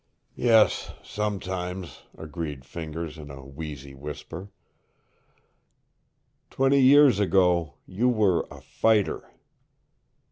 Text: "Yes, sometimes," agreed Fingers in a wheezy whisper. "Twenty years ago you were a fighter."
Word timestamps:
"Yes, 0.33 0.93
sometimes," 1.03 2.01
agreed 2.17 2.65
Fingers 2.65 3.19
in 3.19 3.29
a 3.29 3.45
wheezy 3.45 3.93
whisper. 3.93 4.49
"Twenty 6.49 6.81
years 6.81 7.19
ago 7.19 7.75
you 7.85 8.09
were 8.09 8.47
a 8.49 8.61
fighter." 8.61 9.29